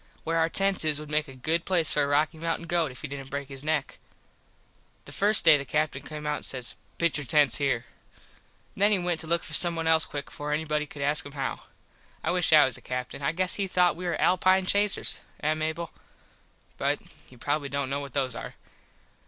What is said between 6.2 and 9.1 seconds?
out an says "Pitch your tents here." Then he